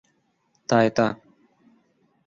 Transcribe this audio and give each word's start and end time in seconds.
تائتا 0.69 1.07